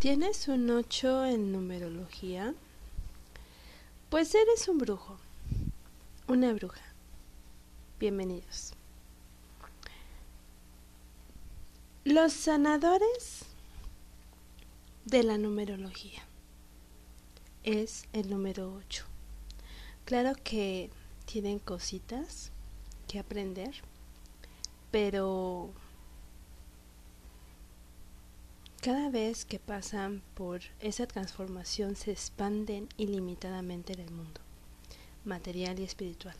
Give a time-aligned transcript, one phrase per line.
[0.00, 2.54] ¿Tienes un 8 en numerología?
[4.08, 5.18] Pues eres un brujo,
[6.26, 6.80] una bruja.
[7.98, 8.72] Bienvenidos.
[12.04, 13.44] Los sanadores
[15.04, 16.22] de la numerología
[17.62, 19.04] es el número 8.
[20.06, 20.88] Claro que
[21.26, 22.52] tienen cositas
[23.06, 23.74] que aprender,
[24.90, 25.74] pero
[28.80, 34.40] cada vez que pasan por esa transformación se expanden ilimitadamente en el mundo,
[35.24, 36.36] material y espiritual.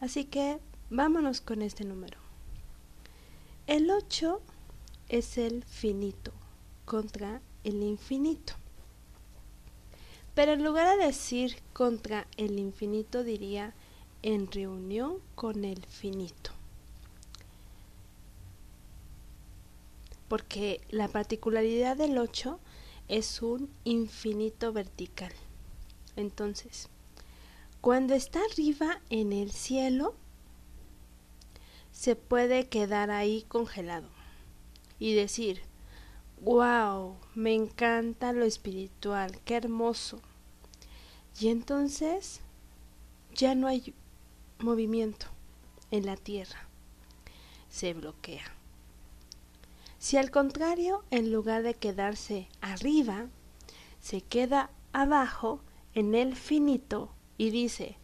[0.00, 0.58] Así que
[0.90, 2.18] vámonos con este número.
[3.66, 4.42] El 8
[5.08, 6.32] es el finito
[6.84, 8.52] contra el infinito.
[10.34, 13.72] Pero en lugar de decir contra el infinito diría
[14.22, 16.50] en reunión con el finito.
[20.32, 22.58] Porque la particularidad del 8
[23.08, 25.30] es un infinito vertical.
[26.16, 26.88] Entonces,
[27.82, 30.14] cuando está arriba en el cielo,
[31.90, 34.08] se puede quedar ahí congelado
[34.98, 35.60] y decir,
[36.40, 40.22] wow, me encanta lo espiritual, qué hermoso.
[41.38, 42.40] Y entonces
[43.34, 43.92] ya no hay
[44.60, 45.26] movimiento
[45.90, 46.68] en la tierra,
[47.68, 48.61] se bloquea.
[50.02, 53.28] Si al contrario, en lugar de quedarse arriba,
[54.00, 55.60] se queda abajo
[55.94, 57.94] en el finito y dice,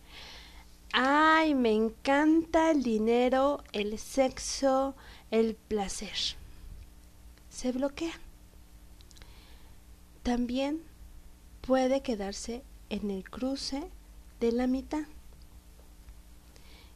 [0.92, 4.94] ay, me encanta el dinero, el sexo,
[5.32, 6.36] el placer.
[7.50, 8.14] Se bloquea.
[10.22, 10.80] También
[11.62, 13.90] puede quedarse en el cruce
[14.38, 15.02] de la mitad.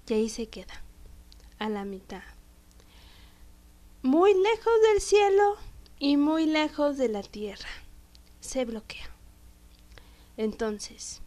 [0.07, 0.81] Y ahí se queda,
[1.59, 2.23] a la mitad
[4.03, 5.57] muy lejos del cielo
[6.01, 7.69] y muy lejos de la tierra.
[8.41, 9.09] Se bloquea.
[10.37, 11.23] Entonces,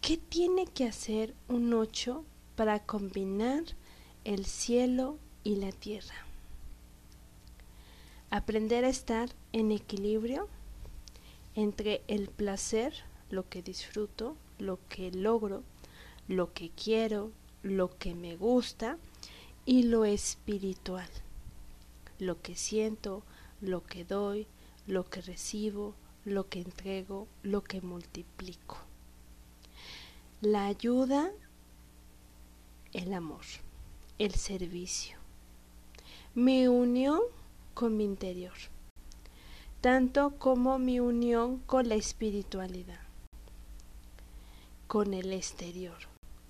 [0.00, 2.24] ¿qué tiene que hacer un 8
[2.56, 3.64] para combinar
[4.24, 6.14] el cielo y la tierra?
[8.30, 10.48] Aprender a estar en equilibrio
[11.54, 12.94] entre el placer,
[13.28, 15.64] lo que disfruto, lo que logro,
[16.28, 17.30] lo que quiero,
[17.62, 18.96] lo que me gusta
[19.66, 21.10] y lo espiritual
[22.22, 23.24] lo que siento,
[23.60, 24.46] lo que doy,
[24.86, 28.76] lo que recibo, lo que entrego, lo que multiplico.
[30.40, 31.32] La ayuda,
[32.92, 33.44] el amor,
[34.18, 35.16] el servicio,
[36.34, 37.20] mi unión
[37.74, 38.56] con mi interior,
[39.80, 43.00] tanto como mi unión con la espiritualidad,
[44.86, 45.98] con el exterior,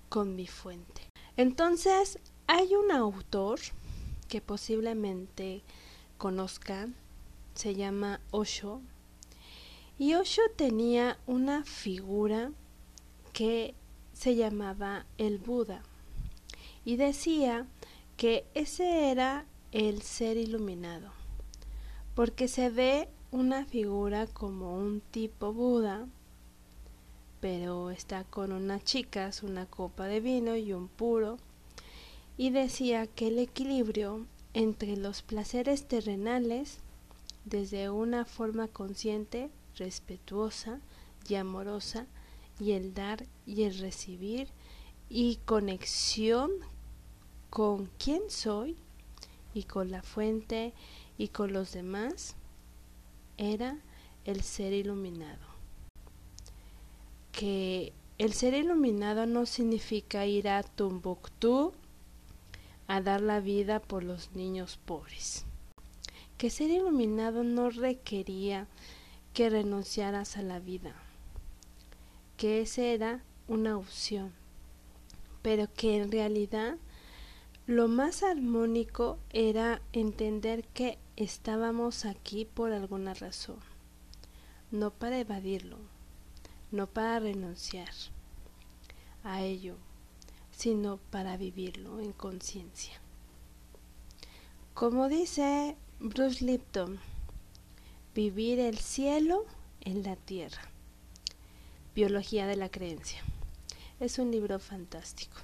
[0.09, 1.01] con mi fuente.
[1.35, 3.59] Entonces, hay un autor
[4.25, 5.61] que posiblemente
[6.17, 6.95] conozcan
[7.53, 8.81] se llama Osho.
[9.97, 12.51] Y Osho tenía una figura
[13.31, 13.75] que
[14.13, 15.83] se llamaba el Buda.
[16.85, 17.67] Y decía
[18.17, 21.11] que ese era el ser iluminado.
[22.15, 26.07] Porque se ve una figura como un tipo Buda,
[27.39, 31.37] pero está con unas chicas, una copa de vino y un puro
[32.37, 36.79] y decía que el equilibrio entre los placeres terrenales
[37.45, 40.79] desde una forma consciente, respetuosa
[41.27, 42.07] y amorosa,
[42.59, 44.47] y el dar y el recibir,
[45.09, 46.51] y conexión
[47.49, 48.77] con quién soy
[49.53, 50.73] y con la fuente
[51.17, 52.35] y con los demás,
[53.37, 53.79] era
[54.25, 55.45] el ser iluminado.
[57.31, 61.73] Que el ser iluminado no significa ir a Tumbuktu
[62.87, 65.45] a dar la vida por los niños pobres.
[66.37, 68.67] Que ser iluminado no requería
[69.33, 70.93] que renunciaras a la vida,
[72.37, 74.31] que esa era una opción,
[75.41, 76.77] pero que en realidad
[77.65, 83.59] lo más armónico era entender que estábamos aquí por alguna razón,
[84.69, 85.77] no para evadirlo,
[86.71, 87.93] no para renunciar
[89.23, 89.77] a ello,
[90.63, 92.93] sino para vivirlo en conciencia.
[94.73, 97.01] Como dice Bruce Lipton,
[98.15, 99.43] vivir el cielo
[99.81, 100.61] en la tierra.
[101.93, 103.21] Biología de la creencia.
[103.99, 105.35] Es un libro fantástico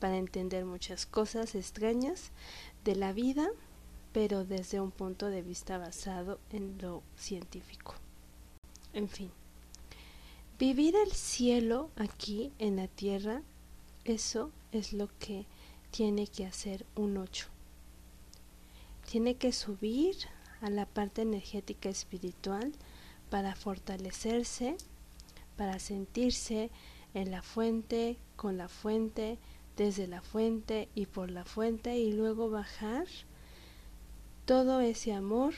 [0.00, 2.30] para entender muchas cosas extrañas
[2.84, 3.48] de la vida,
[4.12, 7.94] pero desde un punto de vista basado en lo científico.
[8.92, 9.30] En fin,
[10.58, 13.40] vivir el cielo aquí en la tierra
[14.04, 15.46] eso es lo que
[15.90, 17.46] tiene que hacer un 8.
[19.10, 20.16] Tiene que subir
[20.60, 22.72] a la parte energética espiritual
[23.30, 24.76] para fortalecerse,
[25.56, 26.70] para sentirse
[27.14, 29.38] en la fuente, con la fuente,
[29.76, 33.06] desde la fuente y por la fuente y luego bajar
[34.44, 35.54] todo ese amor,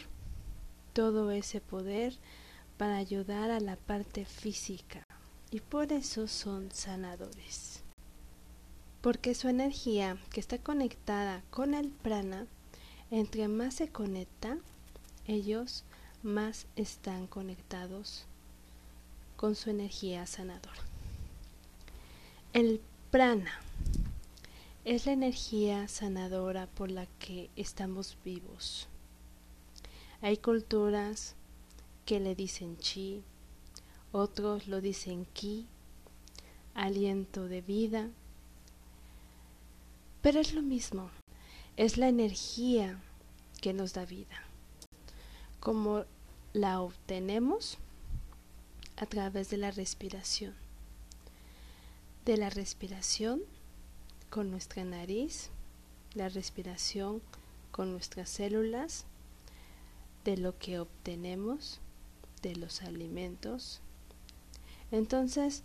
[0.92, 2.14] todo ese poder
[2.76, 5.06] para ayudar a la parte física
[5.50, 7.69] y por eso son sanadores.
[9.00, 12.46] Porque su energía que está conectada con el prana,
[13.10, 14.58] entre más se conecta,
[15.26, 15.84] ellos
[16.22, 18.26] más están conectados
[19.36, 20.82] con su energía sanadora.
[22.52, 22.80] El
[23.10, 23.60] prana
[24.84, 28.88] es la energía sanadora por la que estamos vivos.
[30.20, 31.36] Hay culturas
[32.04, 33.22] que le dicen chi,
[34.12, 35.66] otros lo dicen ki,
[36.74, 38.10] aliento de vida,
[40.22, 41.10] pero es lo mismo,
[41.76, 43.00] es la energía
[43.60, 44.44] que nos da vida.
[45.60, 46.04] Como
[46.52, 47.78] la obtenemos
[48.96, 50.54] a través de la respiración.
[52.24, 53.40] De la respiración
[54.28, 55.50] con nuestra nariz,
[56.14, 57.22] la respiración
[57.70, 59.06] con nuestras células,
[60.24, 61.80] de lo que obtenemos
[62.42, 63.80] de los alimentos.
[64.90, 65.62] Entonces,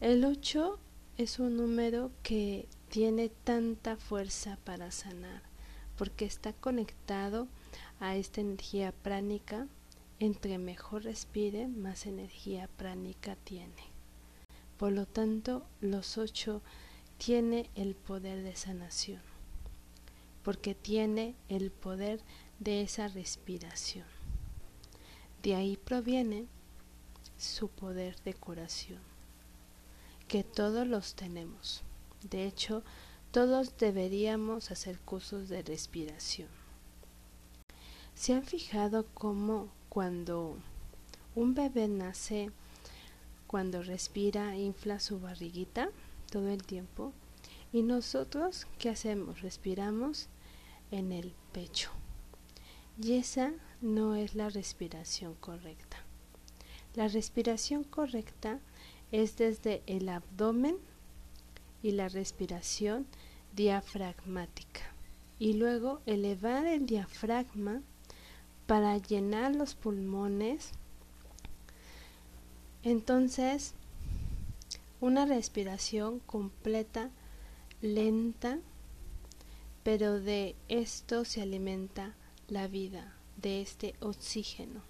[0.00, 0.78] el 8
[1.18, 5.42] es un número que tiene tanta fuerza para sanar,
[5.98, 7.46] porque está conectado
[8.00, 9.66] a esta energía pránica
[10.18, 13.84] entre mejor respire, más energía pránica tiene.
[14.78, 16.62] Por lo tanto, los ocho
[17.18, 19.20] tiene el poder de sanación,
[20.42, 22.22] porque tiene el poder
[22.60, 24.06] de esa respiración.
[25.42, 26.46] De ahí proviene
[27.36, 29.02] su poder de curación,
[30.28, 31.84] que todos los tenemos.
[32.22, 32.82] De hecho,
[33.30, 36.48] todos deberíamos hacer cursos de respiración.
[38.14, 40.56] ¿Se han fijado cómo cuando
[41.34, 42.50] un bebé nace,
[43.46, 45.90] cuando respira, infla su barriguita
[46.30, 47.12] todo el tiempo.
[47.72, 49.42] Y nosotros, ¿qué hacemos?
[49.42, 50.28] Respiramos
[50.90, 51.90] en el pecho.
[53.00, 55.98] Y esa no es la respiración correcta.
[56.94, 58.58] La respiración correcta
[59.12, 60.78] es desde el abdomen
[61.86, 63.06] y la respiración
[63.54, 64.80] diafragmática.
[65.38, 67.80] Y luego elevar el diafragma
[68.66, 70.72] para llenar los pulmones.
[72.82, 73.74] Entonces,
[75.00, 77.10] una respiración completa,
[77.80, 78.58] lenta,
[79.84, 82.16] pero de esto se alimenta
[82.48, 84.82] la vida, de este oxígeno.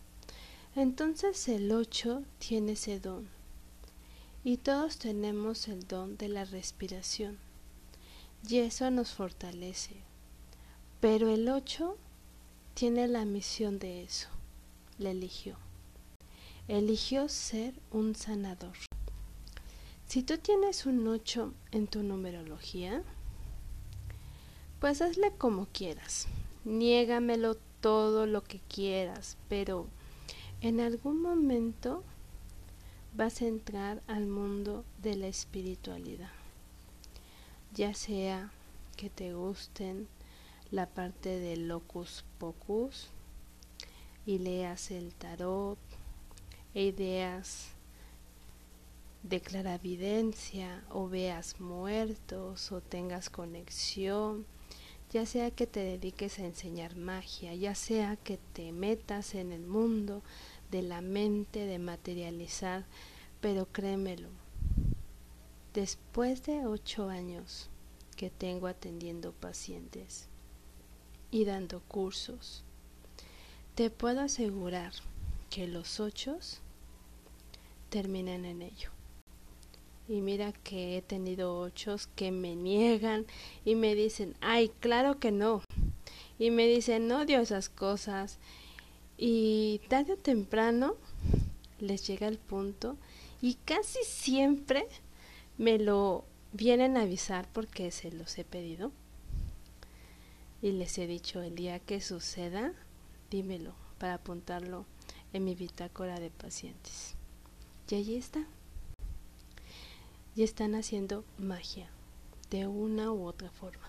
[0.74, 3.35] Entonces el 8 tiene ese don.
[4.46, 7.36] Y todos tenemos el don de la respiración.
[8.48, 9.96] Y eso nos fortalece.
[11.00, 11.96] Pero el 8
[12.74, 14.28] tiene la misión de eso.
[14.98, 15.56] Le eligió.
[16.68, 18.76] Eligió ser un sanador.
[20.06, 23.02] Si tú tienes un 8 en tu numerología,
[24.78, 26.28] pues hazle como quieras.
[26.64, 29.88] Niégamelo todo lo que quieras, pero
[30.60, 32.04] en algún momento
[33.16, 36.30] vas a entrar al mundo de la espiritualidad.
[37.72, 38.50] Ya sea
[38.96, 40.06] que te gusten
[40.70, 43.08] la parte del locus pocus
[44.26, 45.78] y leas el tarot
[46.74, 47.68] e ideas
[49.22, 54.44] de claravidencia o veas muertos o tengas conexión,
[55.10, 59.66] ya sea que te dediques a enseñar magia, ya sea que te metas en el
[59.66, 60.22] mundo
[60.70, 62.84] de la mente, de materializar,
[63.40, 64.28] pero créemelo,
[65.74, 67.68] después de ocho años
[68.16, 70.28] que tengo atendiendo pacientes,
[71.30, 72.64] y dando cursos.
[73.74, 74.92] Te puedo asegurar
[75.50, 76.38] que los ocho
[77.90, 78.90] terminan en ello.
[80.08, 83.26] Y mira que he tenido ocho que me niegan
[83.64, 85.62] y me dicen, ay, claro que no.
[86.38, 88.38] Y me dicen, no dio esas cosas.
[89.18, 90.96] Y tarde o temprano
[91.78, 92.96] les llega el punto
[93.40, 94.86] y casi siempre
[95.58, 98.92] me lo vienen a avisar porque se los he pedido
[100.62, 102.72] y les he dicho el día que suceda,
[103.30, 104.86] dímelo para apuntarlo
[105.32, 107.14] en mi bitácora de pacientes.
[107.88, 108.46] Y allí está.
[110.34, 111.88] Y están haciendo magia
[112.50, 113.88] de una u otra forma.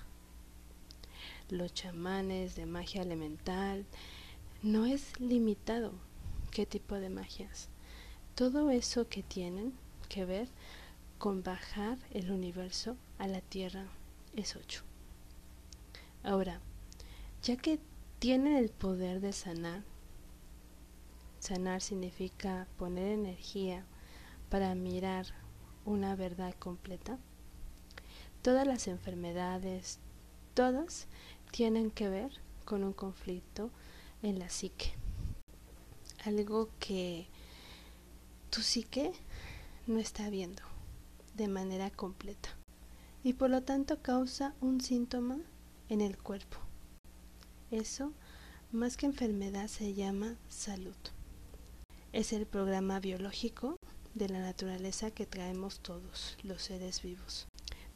[1.49, 3.85] Los chamanes de magia elemental
[4.63, 5.93] no es limitado
[6.51, 7.69] qué tipo de magias.
[8.35, 9.73] Todo eso que tienen
[10.09, 10.47] que ver
[11.17, 13.85] con bajar el universo a la tierra
[14.35, 14.83] es ocho.
[16.23, 16.59] Ahora,
[17.43, 17.79] ya que
[18.19, 19.83] tienen el poder de sanar,
[21.39, 23.85] sanar significa poner energía
[24.49, 25.27] para mirar
[25.85, 27.17] una verdad completa.
[28.41, 29.99] Todas las enfermedades,
[30.53, 31.07] todas
[31.51, 32.31] tienen que ver
[32.65, 33.69] con un conflicto
[34.21, 34.93] en la psique.
[36.25, 37.27] Algo que
[38.49, 39.11] tu psique
[39.85, 40.63] no está viendo
[41.35, 42.49] de manera completa
[43.23, 45.37] y por lo tanto causa un síntoma
[45.89, 46.57] en el cuerpo.
[47.71, 48.13] Eso,
[48.71, 50.95] más que enfermedad, se llama salud.
[52.13, 53.77] Es el programa biológico
[54.15, 57.47] de la naturaleza que traemos todos los seres vivos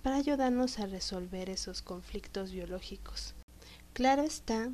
[0.04, 3.34] para ayudarnos a resolver esos conflictos biológicos.
[3.94, 4.72] Claro está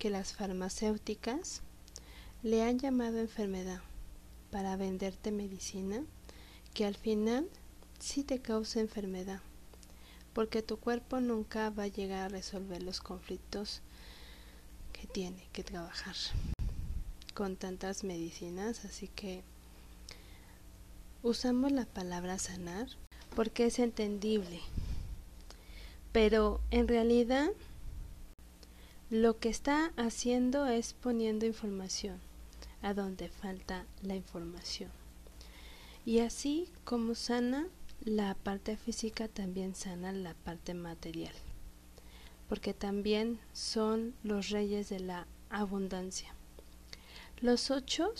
[0.00, 1.60] que las farmacéuticas
[2.42, 3.82] le han llamado enfermedad
[4.50, 6.02] para venderte medicina
[6.72, 7.46] que al final
[7.98, 9.42] sí te causa enfermedad,
[10.32, 13.82] porque tu cuerpo nunca va a llegar a resolver los conflictos
[14.94, 16.16] que tiene que trabajar
[17.34, 19.42] con tantas medicinas, así que
[21.22, 22.88] usamos la palabra sanar
[23.36, 24.60] porque es entendible,
[26.10, 27.50] pero en realidad
[29.10, 32.20] lo que está haciendo es poniendo información
[32.80, 34.92] a donde falta la información.
[36.06, 37.66] Y así como sana
[38.04, 41.34] la parte física, también sana la parte material,
[42.48, 46.32] porque también son los reyes de la abundancia.
[47.40, 48.12] Los ocho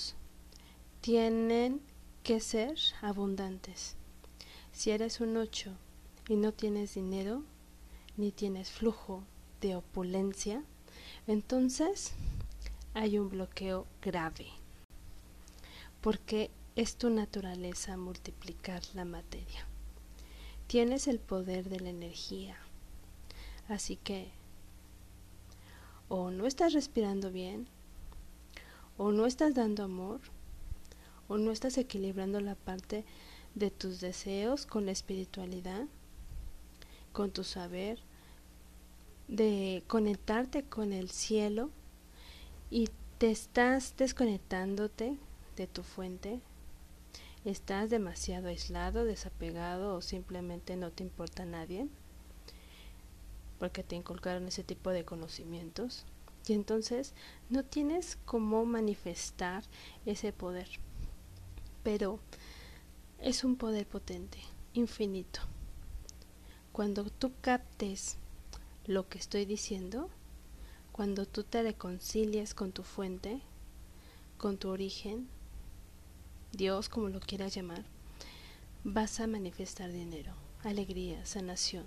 [1.01, 1.81] tienen
[2.25, 3.95] que ser abundantes.
[4.73, 5.71] Si eres un ocho
[6.29, 7.45] y no tienes dinero,
[8.17, 9.23] ni tienes flujo
[9.61, 10.65] de opulencia,
[11.27, 12.13] entonces
[12.95, 14.49] hay un bloqueo grave,
[16.01, 19.67] porque es tu naturaleza multiplicar la materia.
[20.67, 22.57] Tienes el poder de la energía,
[23.69, 24.31] así que
[26.09, 27.69] o no estás respirando bien,
[28.99, 30.21] o no estás dando amor,
[31.29, 33.05] o no estás equilibrando la parte
[33.55, 35.87] de tus deseos con la espiritualidad,
[37.13, 38.01] con tu saber,
[39.31, 41.71] de conectarte con el cielo
[42.69, 45.17] y te estás desconectándote
[45.57, 46.41] de tu fuente,
[47.45, 51.87] estás demasiado aislado, desapegado o simplemente no te importa nadie
[53.61, 56.05] porque te inculcaron ese tipo de conocimientos
[56.49, 57.15] y entonces
[57.51, 59.63] no tienes cómo manifestar
[60.07, 60.67] ese poder
[61.83, 62.19] pero
[63.21, 64.39] es un poder potente,
[64.75, 65.41] infinito.
[66.73, 68.17] Cuando tú captes
[68.91, 70.11] lo que estoy diciendo,
[70.91, 73.41] cuando tú te reconcilies con tu fuente,
[74.37, 75.29] con tu origen,
[76.51, 77.85] Dios como lo quieras llamar,
[78.83, 80.33] vas a manifestar dinero,
[80.65, 81.85] alegría, sanación,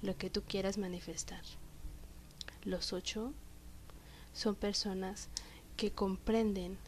[0.00, 1.42] lo que tú quieras manifestar.
[2.64, 3.34] Los ocho
[4.32, 5.28] son personas
[5.76, 6.78] que comprenden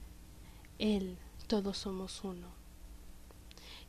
[0.79, 2.49] el todos somos uno,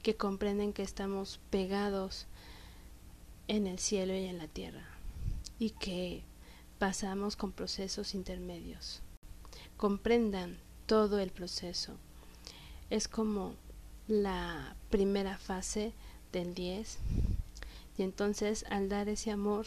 [0.03, 2.25] que comprenden que estamos pegados
[3.47, 4.94] en el cielo y en la tierra
[5.59, 6.23] y que
[6.79, 9.01] pasamos con procesos intermedios.
[9.77, 11.97] Comprendan todo el proceso.
[12.89, 13.55] Es como
[14.07, 15.93] la primera fase
[16.31, 16.97] del 10
[17.97, 19.65] y entonces al dar ese amor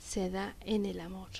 [0.00, 1.30] se da en el amor.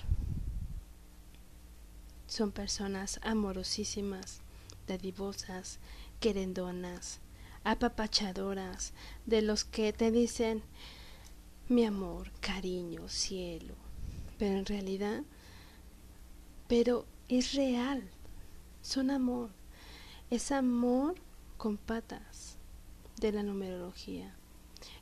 [2.27, 4.41] Son personas amorosísimas
[4.87, 5.79] dadivosas,
[6.19, 7.19] querendonas,
[7.63, 8.93] apapachadoras,
[9.25, 10.63] de los que te dicen
[11.71, 13.75] mi amor, cariño, cielo.
[14.37, 15.23] Pero en realidad,
[16.67, 18.03] pero es real,
[18.81, 19.51] son amor,
[20.29, 21.15] es amor
[21.57, 22.57] con patas
[23.21, 24.35] de la numerología.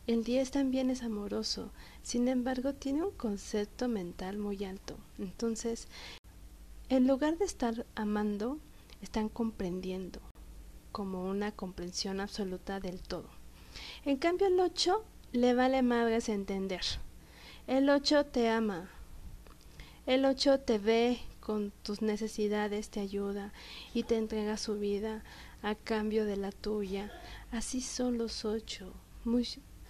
[0.05, 1.71] El 10 también es amoroso,
[2.03, 4.95] sin embargo tiene un concepto mental muy alto.
[5.17, 5.87] Entonces,
[6.89, 8.59] en lugar de estar amando,
[9.01, 10.19] están comprendiendo
[10.91, 13.29] como una comprensión absoluta del todo.
[14.05, 16.81] En cambio el 8 le vale madres entender.
[17.67, 18.89] El 8 te ama.
[20.05, 23.53] El 8 te ve con tus necesidades, te ayuda
[23.93, 25.23] y te entrega su vida
[25.61, 27.11] a cambio de la tuya.
[27.51, 28.93] Así son los ocho,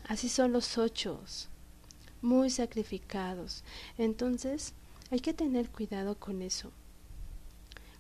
[0.08, 1.22] así son los ocho,
[2.22, 3.64] muy sacrificados.
[3.98, 4.74] Entonces
[5.12, 6.72] hay que tener cuidado con eso.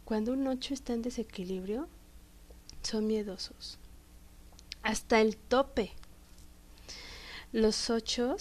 [0.05, 1.88] Cuando un 8 está en desequilibrio,
[2.81, 3.77] son miedosos.
[4.81, 5.91] Hasta el tope.
[7.51, 8.35] Los 8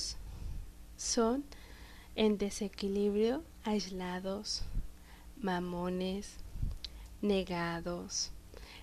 [0.98, 1.42] son
[2.14, 4.64] en desequilibrio, aislados,
[5.40, 6.34] mamones,
[7.22, 8.32] negados,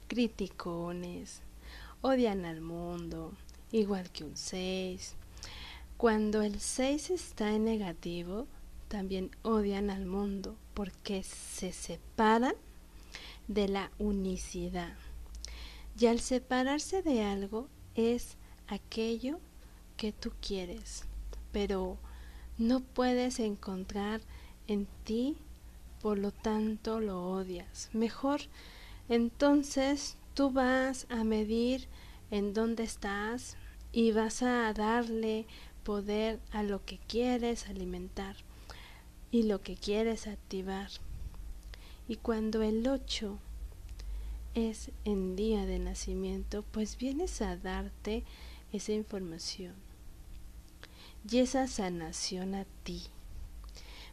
[0.08, 1.41] criticones,
[2.01, 3.34] odian al mundo,
[3.72, 5.13] igual que un 6.
[5.96, 8.48] Cuando el 6 está en negativo,
[8.88, 12.55] también odian al mundo porque se separan
[13.48, 14.96] de la unicidad.
[16.00, 19.39] Y al separarse de algo es aquello
[19.98, 21.06] que tú quieres,
[21.52, 21.98] pero
[22.58, 24.22] no puedes encontrar
[24.68, 25.38] en ti,
[26.02, 27.90] por lo tanto lo odias.
[27.94, 28.42] Mejor
[29.10, 31.88] entonces tú vas a medir
[32.32, 33.58] en dónde estás
[33.92, 35.46] y vas a darle
[35.84, 38.36] poder a lo que quieres alimentar
[39.32, 40.90] y lo que quieres activar.
[42.08, 43.38] Y cuando el 8
[44.54, 48.24] es en día de nacimiento, pues vienes a darte
[48.72, 49.85] esa información
[51.29, 53.03] y esa sanación a ti.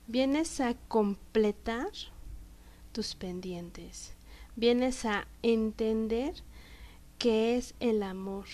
[0.07, 1.91] Vienes a completar
[2.93, 4.15] tus pendientes.
[4.57, 6.35] Vienes a entender
[7.19, 8.47] qué es el amor,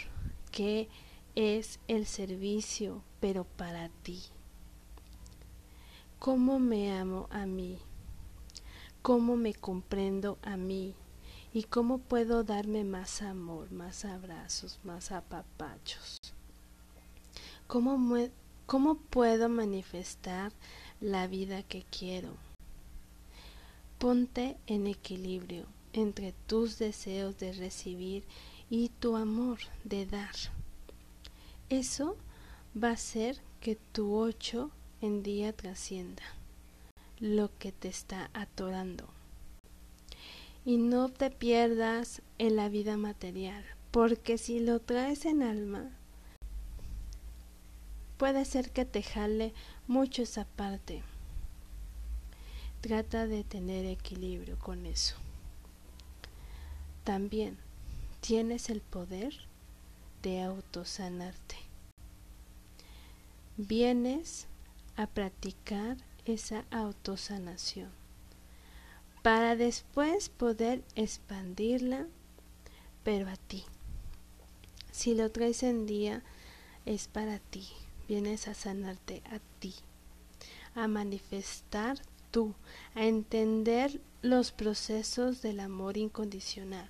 [0.51, 0.89] qué
[1.35, 4.21] es el servicio, pero para ti.
[6.19, 7.79] ¿Cómo me amo a mí?
[9.03, 10.95] ¿Cómo me comprendo a mí?
[11.53, 16.19] ¿Y cómo puedo darme más amor, más abrazos, más apapachos?
[17.67, 17.97] ¿Cómo,
[18.69, 20.53] ¿Cómo puedo manifestar
[21.01, 22.35] la vida que quiero?
[23.97, 28.25] Ponte en equilibrio entre tus deseos de recibir
[28.69, 30.35] y tu amor de dar.
[31.71, 32.19] Eso
[32.77, 34.71] va a hacer que tu ocho
[35.01, 36.25] en día trascienda
[37.21, 39.09] lo que te está atorando.
[40.67, 45.98] Y no te pierdas en la vida material, porque si lo traes en alma,
[48.19, 49.55] puede ser que te jale
[49.87, 51.03] mucho esa parte.
[52.81, 55.15] Trata de tener equilibrio con eso.
[57.05, 57.57] También
[58.21, 59.33] tienes el poder
[60.23, 61.57] de autosanarte.
[63.57, 64.47] Vienes
[64.97, 67.91] a practicar esa autosanación
[69.23, 72.07] para después poder expandirla,
[73.05, 73.65] pero a ti.
[74.91, 76.23] Si lo traes en día,
[76.85, 77.67] es para ti
[78.09, 79.75] vienes a sanarte a ti,
[80.75, 81.99] a manifestar
[82.31, 82.55] tú,
[82.95, 86.89] a entender los procesos del amor incondicional.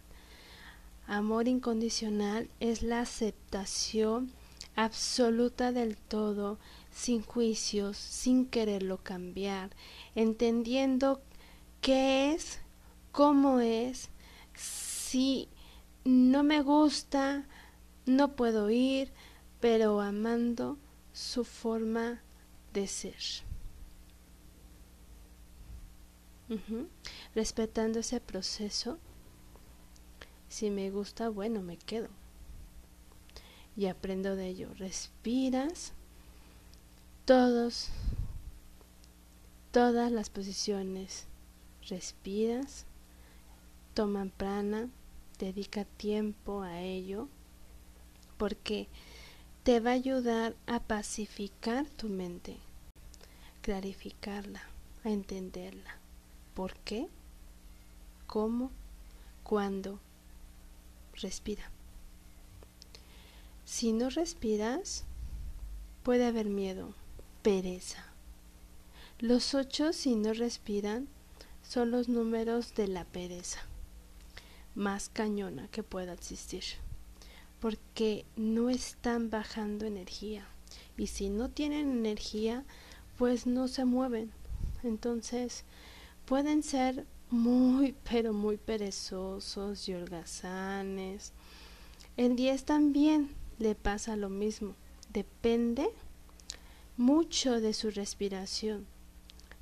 [1.08, 4.32] Amor incondicional es la aceptación
[4.76, 6.58] absoluta del todo,
[6.92, 9.70] sin juicios, sin quererlo cambiar,
[10.14, 11.20] entendiendo
[11.80, 12.60] qué es,
[13.10, 14.10] cómo es,
[14.54, 15.48] si
[16.04, 17.44] no me gusta,
[18.06, 19.12] no puedo ir,
[19.60, 20.78] pero amando
[21.18, 22.22] su forma
[22.72, 23.16] de ser.
[27.34, 28.98] Respetando ese proceso,
[30.48, 32.08] si me gusta, bueno, me quedo.
[33.76, 34.72] Y aprendo de ello.
[34.74, 35.92] Respiras
[37.24, 37.88] todos,
[39.72, 41.26] todas las posiciones.
[41.88, 42.86] Respiras,
[43.94, 44.88] toman prana,
[45.40, 47.28] dedica tiempo a ello,
[48.36, 48.88] porque
[49.68, 52.56] te va a ayudar a pacificar tu mente,
[53.60, 54.62] clarificarla,
[55.04, 55.98] a entenderla.
[56.54, 57.06] ¿Por qué?
[58.26, 58.70] ¿Cómo?
[59.42, 60.00] ¿Cuándo?
[61.16, 61.70] Respira.
[63.66, 65.04] Si no respiras,
[66.02, 66.94] puede haber miedo,
[67.42, 68.06] pereza.
[69.18, 71.08] Los ocho, si no respiran,
[71.62, 73.60] son los números de la pereza
[74.74, 76.64] más cañona que pueda existir
[77.60, 80.46] porque no están bajando energía.
[80.96, 82.64] Y si no tienen energía,
[83.16, 84.30] pues no se mueven.
[84.82, 85.64] Entonces,
[86.24, 91.32] pueden ser muy, pero muy perezosos y holgazanes.
[92.16, 94.74] El 10 también le pasa lo mismo.
[95.12, 95.88] Depende
[96.96, 98.86] mucho de su respiración.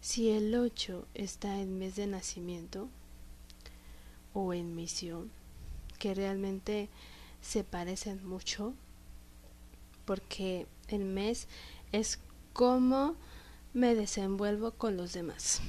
[0.01, 2.89] Si el 8 está en mes de nacimiento
[4.33, 5.31] o en misión,
[5.99, 6.89] que realmente
[7.41, 8.75] se parecen mucho
[10.05, 11.49] porque el mes
[11.93, 12.19] es
[12.53, 13.17] cómo
[13.75, 15.61] me desenvuelvo con los demás.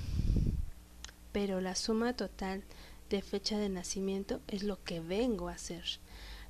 [1.32, 2.63] Pero la suma total
[3.10, 5.84] de fecha de nacimiento es lo que vengo a hacer,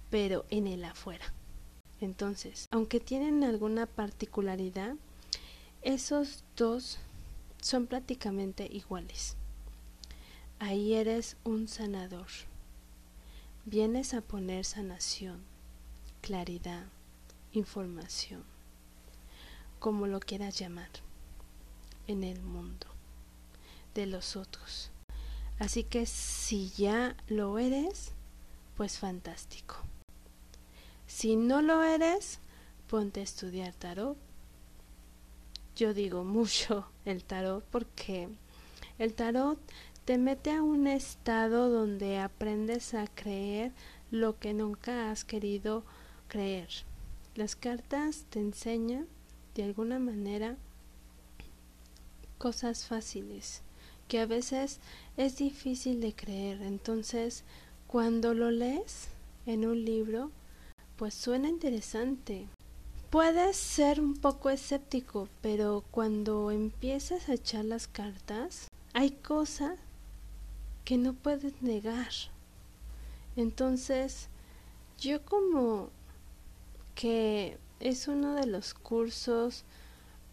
[0.09, 1.33] pero en el afuera.
[1.99, 4.95] Entonces, aunque tienen alguna particularidad,
[5.81, 6.99] esos dos
[7.61, 9.35] son prácticamente iguales.
[10.59, 12.27] Ahí eres un sanador
[13.69, 15.43] vienes a poner sanación,
[16.21, 16.85] claridad,
[17.51, 18.45] información,
[19.79, 20.87] como lo quieras llamar,
[22.07, 22.87] en el mundo
[23.93, 24.89] de los otros.
[25.59, 28.13] Así que si ya lo eres,
[28.77, 29.75] pues fantástico.
[31.05, 32.39] Si no lo eres,
[32.89, 34.17] ponte a estudiar tarot.
[35.75, 38.29] Yo digo mucho el tarot porque
[38.97, 39.59] el tarot
[40.07, 43.73] te mete a un estado donde aprendes a creer
[44.09, 45.83] lo que nunca has querido
[46.29, 46.69] creer.
[47.35, 49.05] Las cartas te enseñan
[49.53, 50.55] de alguna manera
[52.37, 53.63] cosas fáciles
[54.07, 54.79] que a veces
[55.17, 56.61] es difícil de creer.
[56.61, 57.43] Entonces,
[57.85, 59.09] cuando lo lees
[59.45, 60.31] en un libro,
[60.95, 62.47] pues suena interesante.
[63.09, 69.77] Puedes ser un poco escéptico, pero cuando empiezas a echar las cartas, hay cosas
[70.87, 72.13] que no puedes negar.
[73.35, 74.29] Entonces,
[74.97, 75.89] yo como
[76.95, 79.65] que es uno de los cursos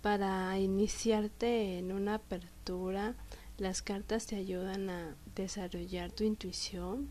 [0.00, 3.16] para iniciarte en una apertura,
[3.58, 7.08] las cartas te ayudan a desarrollar tu intuición,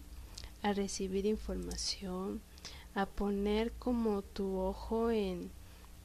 [0.62, 2.40] a recibir información,
[2.96, 5.52] a poner como tu ojo en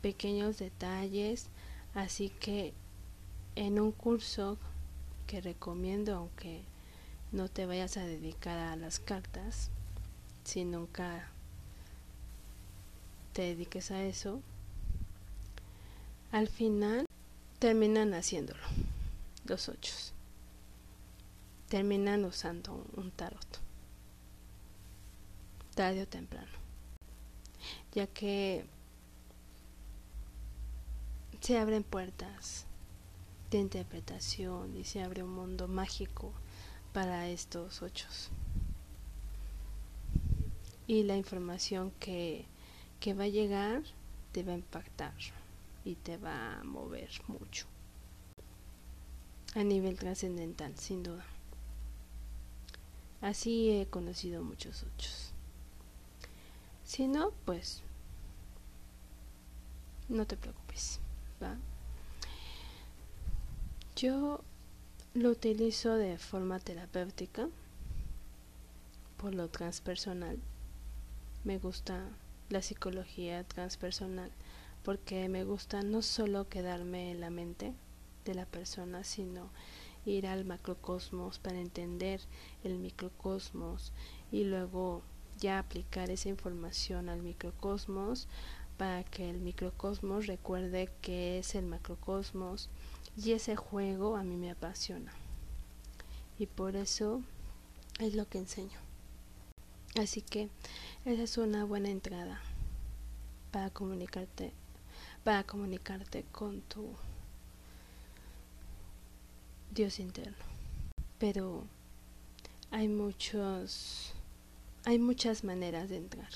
[0.03, 1.47] pequeños detalles,
[1.95, 2.75] así que
[3.55, 4.59] en un curso
[5.29, 6.65] que recomiendo, aunque
[7.33, 9.71] no te vayas a dedicar a las cartas,
[10.45, 11.29] si nunca
[13.35, 14.41] te dediques a eso,
[16.33, 17.05] al final
[17.59, 18.63] terminan haciéndolo,
[19.45, 19.93] los ocho.
[21.69, 23.61] Terminan usando un tarot,
[25.75, 26.49] tarde o temprano,
[27.93, 28.65] ya que
[31.41, 32.65] se abren puertas
[33.51, 36.33] de interpretación y se abre un mundo mágico
[36.99, 38.09] para estos ocho.
[40.89, 42.45] Y la información que,
[42.99, 43.85] que va a llegar
[44.33, 45.15] te va a impactar
[45.85, 47.67] y te va a mover mucho.
[49.55, 51.25] A nivel trascendental, sin duda.
[53.21, 55.31] Así he conocido muchos ochos.
[56.83, 57.81] Si no, pues
[60.09, 60.99] no te preocupes,
[61.41, 61.57] ¿va?
[63.95, 64.43] Yo
[65.19, 67.49] lo utilizo de forma terapéutica
[69.17, 70.39] por lo transpersonal.
[71.43, 72.05] Me gusta
[72.51, 74.31] la psicología transpersonal
[74.85, 77.73] porque me gusta no solo quedarme en la mente
[78.25, 79.51] de la persona, sino
[80.07, 82.21] ir al macrocosmos para entender
[82.63, 83.93] el microcosmos
[84.31, 85.03] y luego
[85.39, 88.29] ya aplicar esa información al microcosmos
[88.77, 92.71] para que el microcosmos recuerde que es el macrocosmos
[93.25, 95.13] y ese juego a mí me apasiona.
[96.39, 97.23] Y por eso
[97.99, 98.79] es lo que enseño.
[100.01, 100.49] Así que
[101.05, 102.41] esa es una buena entrada
[103.51, 104.53] para comunicarte
[105.25, 106.93] para comunicarte con tu
[109.73, 110.45] Dios interno.
[111.19, 111.65] Pero
[112.71, 114.13] hay muchos
[114.85, 116.31] hay muchas maneras de entrar.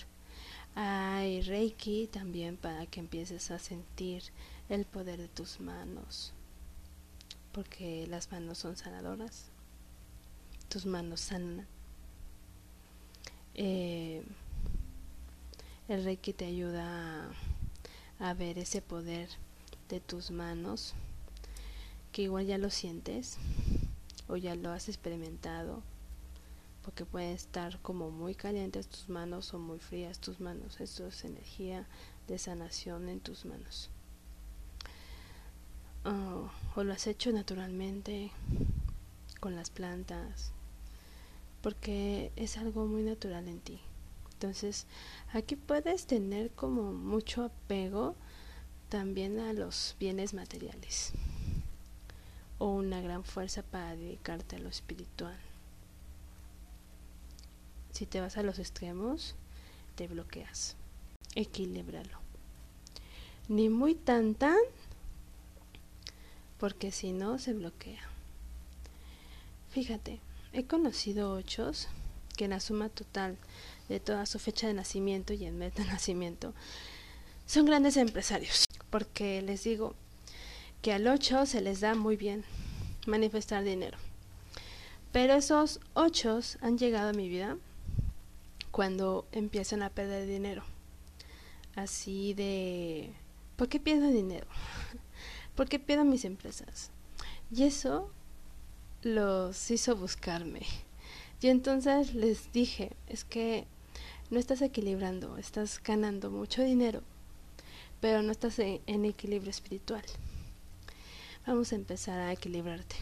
[0.75, 4.25] Hay Reiki también para que empieces a sentir
[4.69, 6.33] el poder de tus manos
[7.53, 9.47] porque las manos son sanadoras,
[10.69, 11.67] tus manos sanan.
[13.55, 14.23] Eh,
[15.89, 17.31] el Reiki te ayuda
[18.19, 19.29] a, a ver ese poder
[19.89, 20.95] de tus manos,
[22.13, 23.37] que igual ya lo sientes
[24.29, 25.83] o ya lo has experimentado,
[26.83, 30.81] porque pueden estar como muy calientes tus manos o muy frías tus manos.
[30.81, 31.87] Esto es energía
[32.29, 33.91] de sanación en tus manos.
[36.05, 38.33] Oh, o lo has hecho naturalmente
[39.41, 40.51] con las plantas,
[41.63, 43.81] porque es algo muy natural en ti.
[44.33, 44.87] Entonces,
[45.33, 48.17] aquí puedes tener como mucho apego
[48.89, 51.13] también a los bienes materiales
[52.59, 55.39] o una gran fuerza para dedicarte a lo espiritual.
[57.93, 59.37] Si te vas a los extremos,
[59.95, 60.75] te bloqueas.
[61.35, 62.19] Equilibralo.
[63.49, 64.59] Ni muy tan tan
[66.63, 67.99] porque si no se bloquea.
[69.71, 70.21] Fíjate,
[70.53, 71.89] he conocido ochos
[72.37, 73.37] que en la suma total
[73.89, 76.55] de toda su fecha de nacimiento y el mes de nacimiento
[77.47, 79.97] son grandes empresarios, porque les digo
[80.83, 82.45] que al ocho se les da muy bien
[83.09, 83.99] manifestar dinero.
[85.11, 87.57] Pero esos ochos han llegado a mi vida
[88.71, 90.63] cuando empiezan a perder dinero.
[91.75, 93.13] Así de...
[93.57, 94.47] ¿Por qué pierdo dinero?
[95.55, 96.91] porque pierdo mis empresas.
[97.55, 98.11] Y eso
[99.03, 100.63] los hizo buscarme.
[101.41, 103.67] Y entonces les dije, es que
[104.31, 107.03] no estás equilibrando, estás ganando mucho dinero,
[108.01, 110.05] pero no estás en, equilibrio espiritual.
[111.47, 112.97] Vamos a empezar a equilibrarte.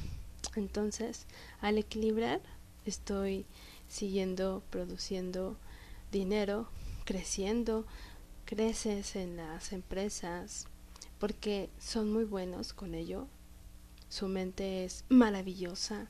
[0.57, 1.27] Entonces,
[1.61, 2.41] al equilibrar,
[2.87, 3.45] estoy
[3.89, 5.57] siguiendo produciendo
[6.11, 6.69] dinero,
[7.05, 7.87] creciendo,
[8.47, 10.67] creces en las empresas,
[11.21, 13.29] porque son muy buenos con ello.
[14.09, 16.09] Su mente es maravillosa,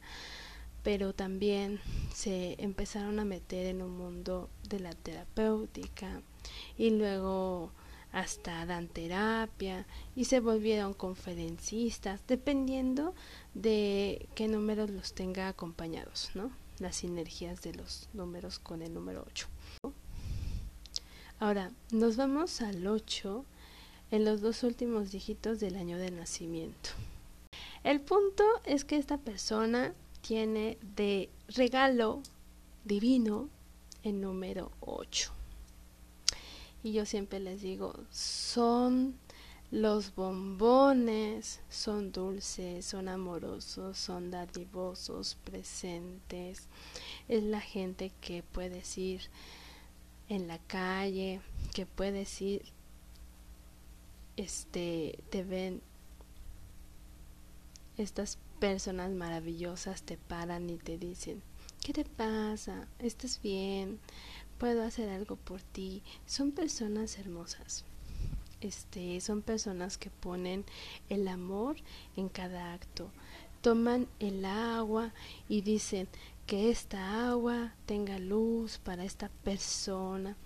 [0.82, 1.80] pero también
[2.14, 6.22] se empezaron a meter en un mundo de la terapéutica
[6.78, 7.72] y luego
[8.12, 13.14] hasta dan terapia y se volvieron conferencistas, dependiendo
[13.54, 16.50] de qué números los tenga acompañados, ¿no?
[16.78, 19.46] Las sinergias de los números con el número 8.
[21.38, 23.44] Ahora, nos vamos al 8
[24.10, 26.90] en los dos últimos dígitos del año de nacimiento.
[27.84, 32.22] El punto es que esta persona tiene de regalo
[32.84, 33.48] divino
[34.02, 35.32] el número 8.
[36.82, 39.14] Y yo siempre les digo, son
[39.70, 46.68] los bombones, son dulces, son amorosos, son dadivosos, presentes.
[47.28, 49.22] Es la gente que puedes ir
[50.28, 51.40] en la calle,
[51.74, 52.62] que puedes ir,
[54.36, 55.82] este, te ven
[57.96, 61.42] estas personas maravillosas te paran y te dicen,
[61.82, 62.86] ¿qué te pasa?
[62.98, 63.98] ¿Estás bien?
[64.58, 66.02] ¿Puedo hacer algo por ti?
[66.26, 67.84] Son personas hermosas.
[68.60, 70.64] Este, son personas que ponen
[71.08, 71.76] el amor
[72.16, 73.10] en cada acto.
[73.62, 75.12] Toman el agua
[75.48, 76.08] y dicen,
[76.50, 80.36] que esta agua tenga luz para esta persona.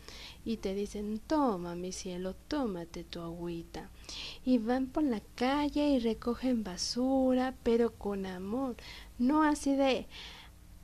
[0.45, 3.89] Y te dicen toma mi cielo tómate tu agüita
[4.45, 8.77] y van por la calle y recogen basura pero con amor.
[9.17, 10.07] No así de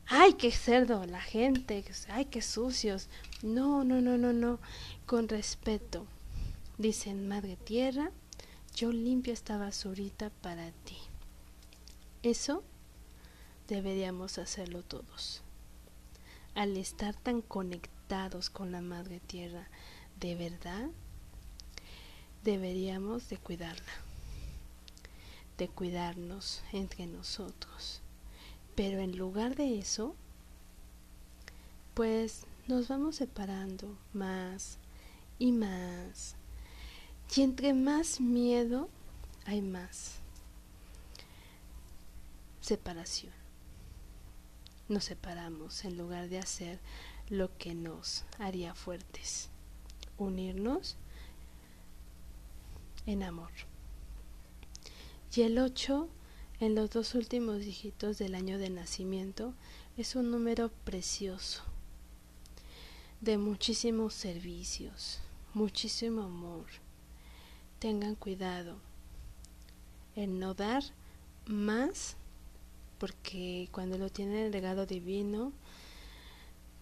[0.06, 3.10] ay qué cerdo la gente ay qué sucios
[3.42, 4.58] no no no no no.
[5.04, 6.06] Con respeto.
[6.78, 8.10] Dicen madre tierra
[8.74, 10.96] yo limpio esta basurita para ti
[12.22, 12.62] eso
[13.70, 15.42] deberíamos hacerlo todos.
[16.56, 19.68] Al estar tan conectados con la Madre Tierra,
[20.18, 20.88] de verdad,
[22.42, 23.92] deberíamos de cuidarla,
[25.56, 28.02] de cuidarnos entre nosotros.
[28.74, 30.16] Pero en lugar de eso,
[31.94, 34.78] pues nos vamos separando más
[35.38, 36.34] y más.
[37.36, 38.88] Y entre más miedo
[39.46, 40.16] hay más
[42.60, 43.39] separación
[44.90, 46.80] nos separamos en lugar de hacer
[47.28, 49.48] lo que nos haría fuertes,
[50.18, 50.96] unirnos
[53.06, 53.52] en amor.
[55.34, 56.08] Y el 8
[56.58, 59.54] en los dos últimos dígitos del año de nacimiento
[59.96, 61.62] es un número precioso,
[63.20, 65.20] de muchísimos servicios,
[65.54, 66.66] muchísimo amor.
[67.78, 68.76] Tengan cuidado
[70.16, 70.82] en no dar
[71.46, 72.16] más
[73.00, 75.52] porque cuando lo tienen el legado divino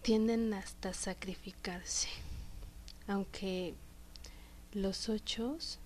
[0.01, 2.09] tienden hasta sacrificarse.
[3.07, 3.73] Aunque
[4.73, 5.79] los ochos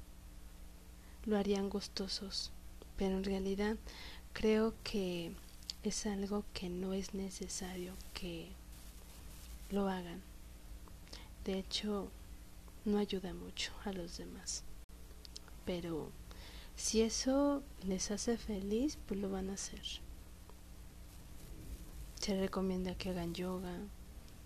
[1.25, 2.51] lo harían gustosos
[2.97, 3.77] pero en realidad
[4.33, 5.31] creo que
[5.83, 8.47] es algo que no es necesario que
[9.69, 10.21] lo hagan.
[11.45, 12.09] De hecho
[12.85, 14.63] no ayuda mucho a los demás.
[15.65, 16.09] Pero
[16.75, 19.81] si eso les hace feliz pues lo van a hacer
[22.23, 23.77] se recomienda que hagan yoga,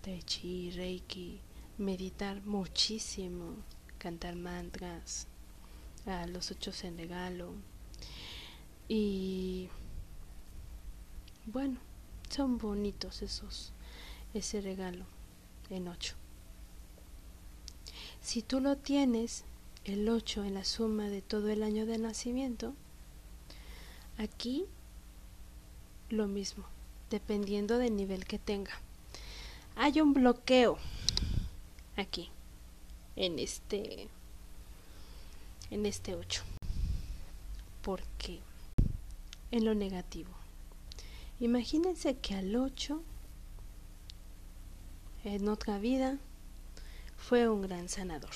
[0.02, 1.40] tai chi, reiki,
[1.78, 3.54] meditar muchísimo,
[3.98, 5.28] cantar mantras,
[6.04, 7.52] a los ocho en regalo.
[8.88, 9.68] Y
[11.46, 11.78] bueno,
[12.28, 13.72] son bonitos esos,
[14.34, 15.04] ese regalo
[15.70, 16.16] en ocho.
[18.20, 19.44] Si tú lo tienes,
[19.84, 22.74] el 8 en la suma de todo el año de nacimiento,
[24.18, 24.66] aquí
[26.10, 26.64] lo mismo
[27.10, 28.72] dependiendo del nivel que tenga.
[29.76, 30.78] Hay un bloqueo
[31.96, 32.30] aquí,
[33.16, 34.08] en este,
[35.70, 36.42] en este 8.
[37.82, 38.40] Porque
[39.50, 40.30] en lo negativo.
[41.40, 43.00] Imagínense que al 8,
[45.24, 46.18] en otra vida,
[47.16, 48.30] fue un gran sanador.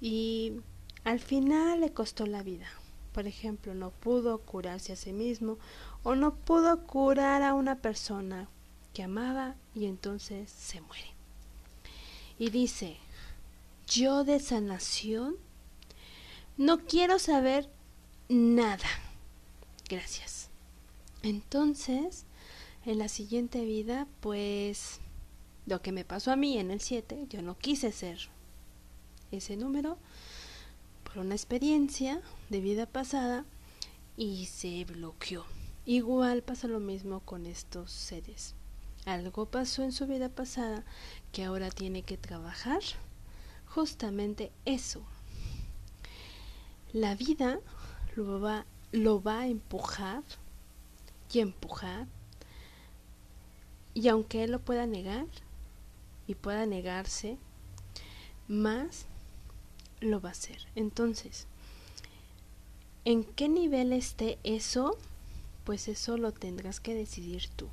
[0.00, 0.52] Y
[1.04, 2.68] al final le costó la vida
[3.12, 5.58] por ejemplo, no pudo curarse a sí mismo
[6.02, 8.48] o no pudo curar a una persona
[8.94, 11.12] que amaba y entonces se muere.
[12.38, 12.96] Y dice,
[13.86, 15.36] yo de sanación
[16.56, 17.70] no quiero saber
[18.28, 18.88] nada.
[19.88, 20.48] Gracias.
[21.22, 22.24] Entonces,
[22.84, 25.00] en la siguiente vida, pues
[25.66, 28.18] lo que me pasó a mí en el 7, yo no quise ser
[29.30, 29.98] ese número
[31.16, 33.44] una experiencia de vida pasada
[34.16, 35.44] y se bloqueó.
[35.84, 38.54] Igual pasa lo mismo con estos seres.
[39.04, 40.84] Algo pasó en su vida pasada
[41.32, 42.80] que ahora tiene que trabajar
[43.66, 45.02] justamente eso.
[46.92, 47.58] La vida
[48.14, 50.22] lo va lo va a empujar
[51.32, 52.06] y empujar.
[53.94, 55.26] Y aunque él lo pueda negar
[56.26, 57.38] y pueda negarse,
[58.48, 59.06] más
[60.02, 60.66] lo va a hacer.
[60.74, 61.46] Entonces,
[63.04, 64.96] ¿en qué nivel esté eso?
[65.64, 67.68] Pues eso lo tendrás que decidir tú.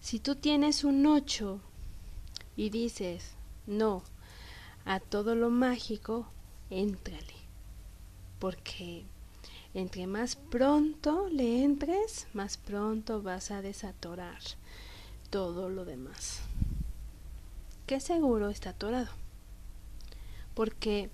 [0.00, 1.60] Si tú tienes un 8
[2.56, 3.32] y dices,
[3.66, 4.02] no,
[4.84, 6.26] a todo lo mágico,
[6.70, 7.34] éntrale.
[8.38, 9.04] Porque
[9.72, 14.38] entre más pronto le entres, más pronto vas a desatorar
[15.30, 16.40] todo lo demás.
[17.86, 19.23] ¿Qué seguro está atorado?
[20.54, 21.10] Porque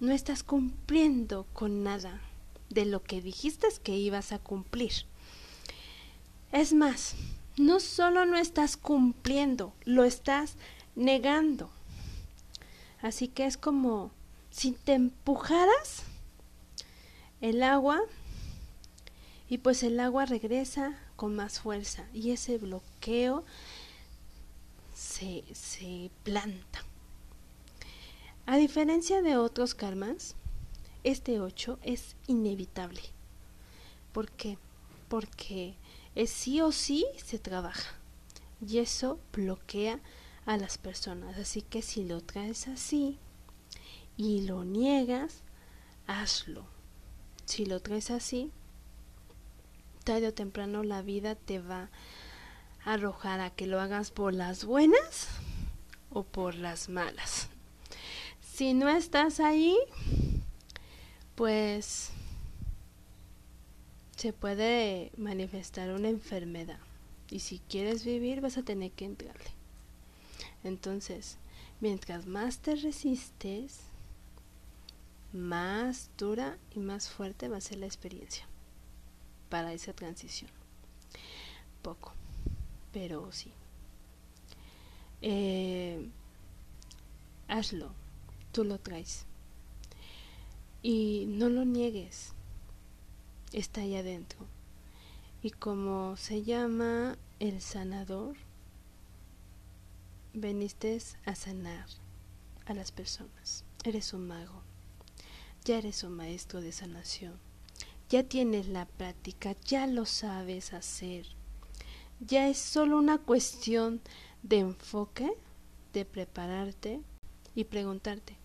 [0.00, 2.20] no estás cumpliendo con nada
[2.70, 4.92] de lo que dijiste que ibas a cumplir.
[6.52, 7.14] Es más,
[7.56, 10.56] no solo no estás cumpliendo, lo estás
[10.94, 11.70] negando.
[13.02, 14.10] Así que es como
[14.50, 16.04] si te empujaras
[17.40, 18.00] el agua
[19.48, 23.44] y pues el agua regresa con más fuerza y ese bloqueo
[24.94, 26.84] se, se planta.
[28.46, 30.36] A diferencia de otros karmas,
[31.02, 33.00] este 8 es inevitable.
[34.12, 34.58] ¿Por qué?
[35.08, 35.76] Porque
[36.14, 37.94] es sí o sí se trabaja.
[38.66, 39.98] Y eso bloquea
[40.44, 41.38] a las personas.
[41.38, 43.18] Así que si lo traes así
[44.18, 45.42] y lo niegas,
[46.06, 46.66] hazlo.
[47.46, 48.52] Si lo traes así,
[50.04, 51.88] tarde o temprano la vida te va
[52.84, 55.28] a arrojar a que lo hagas por las buenas
[56.10, 57.48] o por las malas.
[58.54, 59.76] Si no estás ahí,
[61.34, 62.10] pues
[64.16, 66.78] se puede manifestar una enfermedad.
[67.32, 69.50] Y si quieres vivir, vas a tener que entrarle.
[70.62, 71.36] Entonces,
[71.80, 73.80] mientras más te resistes,
[75.32, 78.46] más dura y más fuerte va a ser la experiencia
[79.48, 80.52] para esa transición.
[81.82, 82.12] Poco,
[82.92, 83.50] pero sí.
[85.22, 86.08] Eh,
[87.48, 87.90] hazlo,
[88.54, 89.26] tú lo traes.
[90.80, 92.32] Y no lo niegues,
[93.52, 94.46] está ahí adentro.
[95.42, 98.36] Y como se llama el sanador,
[100.32, 101.86] veniste a sanar
[102.64, 103.64] a las personas.
[103.82, 104.62] Eres un mago.
[105.64, 107.34] Ya eres un maestro de sanación.
[108.08, 111.26] Ya tienes la práctica, ya lo sabes hacer.
[112.20, 114.00] Ya es solo una cuestión
[114.42, 115.32] de enfoque,
[115.92, 117.00] de prepararte
[117.54, 118.36] y preguntarte,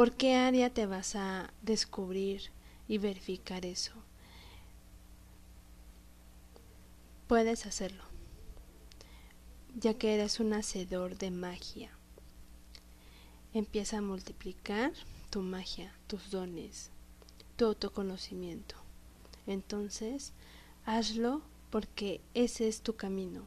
[0.00, 2.52] ¿por qué área te vas a descubrir
[2.88, 3.92] y verificar eso?
[7.26, 8.02] Puedes hacerlo
[9.76, 11.90] ya que eres un hacedor de magia.
[13.52, 14.94] Empieza a multiplicar
[15.28, 16.88] tu magia, tus dones,
[17.56, 18.76] tu autoconocimiento.
[19.46, 20.32] Entonces,
[20.86, 23.42] hazlo porque ese es tu camino.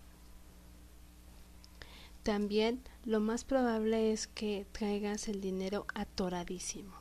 [2.23, 6.93] También lo más probable es que traigas el dinero atoradísimo.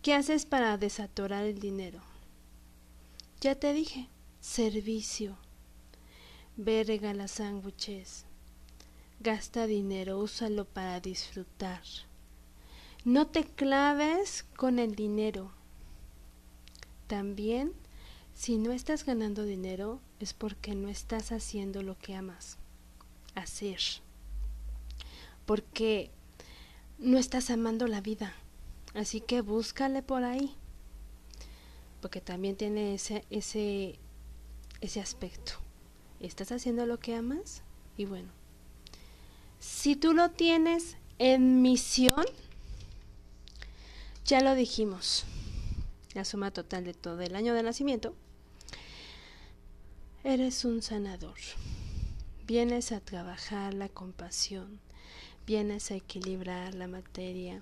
[0.00, 2.00] ¿Qué haces para desatorar el dinero?
[3.40, 4.08] Ya te dije,
[4.40, 5.36] servicio.
[6.56, 8.26] Ve regala sándwiches,
[9.22, 11.82] Gasta dinero, úsalo para disfrutar.
[13.04, 15.52] No te claves con el dinero.
[17.06, 17.74] También,
[18.34, 22.56] si no estás ganando dinero, es porque no estás haciendo lo que amas
[23.34, 23.80] hacer.
[25.50, 26.12] Porque
[27.00, 28.32] no estás amando la vida.
[28.94, 30.54] Así que búscale por ahí.
[32.00, 33.98] Porque también tiene ese, ese,
[34.80, 35.54] ese aspecto.
[36.20, 37.64] ¿Estás haciendo lo que amas?
[37.96, 38.28] Y bueno,
[39.58, 42.24] si tú lo tienes en misión,
[44.24, 45.24] ya lo dijimos,
[46.14, 48.14] la suma total de todo el año de nacimiento,
[50.22, 51.38] eres un sanador.
[52.46, 54.78] Vienes a trabajar la compasión,
[55.50, 57.60] vienes a equilibrar la materia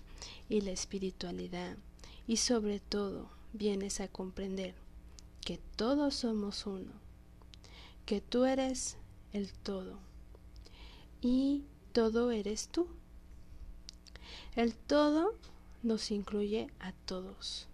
[0.51, 1.79] y la espiritualidad
[2.27, 4.75] y sobre todo vienes a comprender
[5.41, 6.93] que todos somos uno,
[8.05, 8.99] que tú eres
[9.33, 9.99] el todo
[11.23, 12.89] y todo eres tú.
[14.55, 15.33] El todo
[15.83, 17.69] nos incluye a todos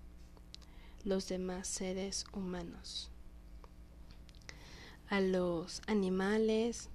[1.03, 3.11] los demás seres humanos,
[5.09, 6.89] a los animales,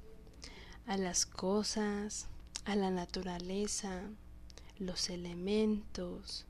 [0.88, 2.30] a las cosas,
[2.70, 4.04] a la naturaleza,
[4.78, 6.46] los elementos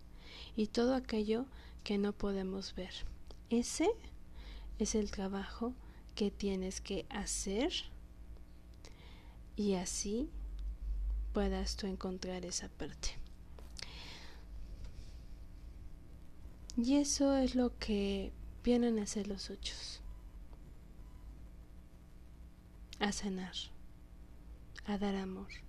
[0.58, 1.46] y todo aquello
[1.86, 2.92] que no podemos ver.
[3.50, 3.90] Ese
[4.80, 5.74] es el trabajo
[6.16, 7.72] que tienes que hacer
[9.56, 10.30] y así
[11.32, 13.12] puedas tú encontrar esa parte.
[16.76, 19.74] Y eso es lo que vienen a ser los ocho.
[23.00, 23.56] A sanar,
[24.86, 25.69] a dar amor.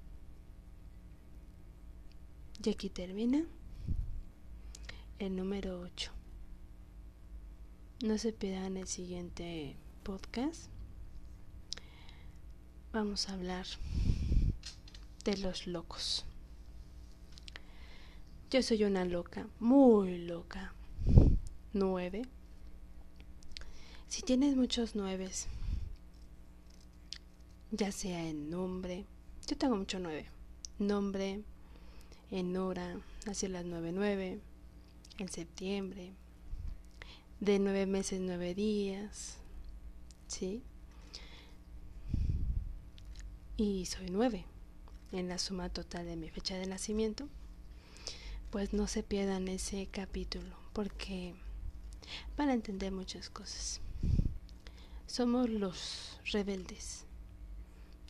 [2.62, 3.42] Y aquí termina
[5.18, 6.12] el número 8.
[8.04, 10.66] No se pierdan el siguiente podcast.
[12.92, 13.64] Vamos a hablar
[15.24, 16.26] de los locos.
[18.50, 20.74] Yo soy una loca, muy loca.
[21.72, 22.26] Nueve.
[24.06, 25.48] Si tienes muchos nueves,
[27.70, 29.06] ya sea en nombre,
[29.46, 30.26] yo tengo mucho nueve.
[30.78, 31.42] Nombre,
[32.30, 34.40] en hora, nací a las nueve nueve,
[35.18, 36.12] en septiembre,
[37.40, 39.38] de nueve meses, nueve días,
[40.26, 40.62] ¿sí?
[43.56, 44.44] Y soy nueve
[45.12, 47.28] en la suma total de mi fecha de nacimiento
[48.50, 51.34] pues no se pierdan ese capítulo porque
[52.36, 53.80] van a entender muchas cosas.
[55.06, 57.04] Somos los rebeldes.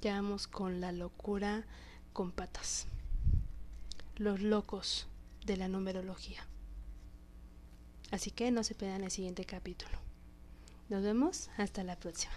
[0.01, 1.67] Llevamos con la locura
[2.15, 2.87] con patas.
[4.21, 5.07] Los locos
[5.47, 6.47] de la numerología.
[8.11, 9.97] Así que no se pierdan el siguiente capítulo.
[10.91, 12.35] Nos vemos hasta la próxima.